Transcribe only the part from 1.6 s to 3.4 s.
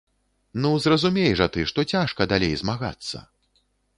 што цяжка далей змагацца!